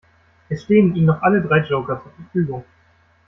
Es 0.49 0.63
stehen 0.63 0.95
Ihnen 0.95 1.05
noch 1.05 1.21
alle 1.21 1.43
drei 1.43 1.59
Joker 1.59 2.01
zur 2.01 2.11
Verfügung. 2.13 2.65